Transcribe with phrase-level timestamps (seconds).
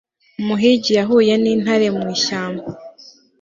[0.41, 2.65] Umuhigi yahuye nintare mu ishyamba